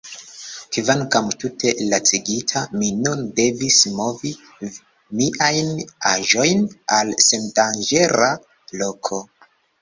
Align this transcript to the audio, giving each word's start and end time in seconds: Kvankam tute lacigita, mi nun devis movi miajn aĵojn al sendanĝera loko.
Kvankam 0.75 1.27
tute 1.41 1.73
lacigita, 1.91 2.63
mi 2.83 2.89
nun 3.01 3.21
devis 3.39 3.77
movi 3.99 4.31
miajn 5.21 5.69
aĵojn 6.13 6.65
al 6.97 7.13
sendanĝera 7.27 8.33
loko. 8.83 9.23